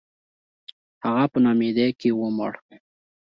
[1.03, 2.51] •هغه په ناامیدۍ کې ومړ.